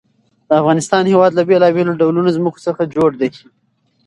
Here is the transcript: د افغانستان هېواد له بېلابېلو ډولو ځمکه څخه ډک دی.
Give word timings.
د 0.47 0.49
افغانستان 0.61 1.03
هېواد 1.11 1.31
له 1.35 1.43
بېلابېلو 1.49 1.97
ډولو 2.01 2.33
ځمکه 2.37 2.59
څخه 2.67 2.81
ډک 2.93 3.13
دی. 3.21 3.29